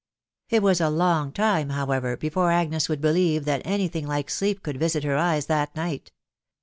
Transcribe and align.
It 0.49 0.63
was 0.63 0.81
a 0.81 0.89
long 0.89 1.31
time, 1.31 1.69
however, 1.69 2.17
before 2.17 2.49
Agnes 2.51 2.89
would 2.89 3.01
believe 3.01 3.45
that 3.45 3.61
any 3.63 3.87
thing 3.87 4.07
like 4.07 4.31
sleep 4.31 4.63
could 4.63 4.79
visit 4.79 5.03
her 5.03 5.15
eyes 5.15 5.45
that 5.45 5.75
night. 5.75 6.11